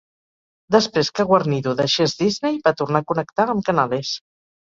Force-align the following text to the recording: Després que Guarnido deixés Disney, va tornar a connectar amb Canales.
Després 0.75 1.11
que 1.19 1.25
Guarnido 1.31 1.75
deixés 1.81 2.17
Disney, 2.21 2.57
va 2.69 2.73
tornar 2.79 3.03
a 3.05 3.09
connectar 3.13 3.49
amb 3.55 3.67
Canales. 3.71 4.15